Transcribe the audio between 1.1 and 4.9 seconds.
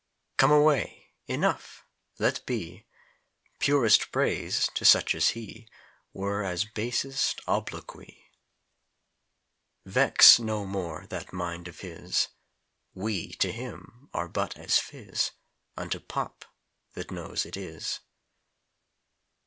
Enough! Let be! Purest praise, to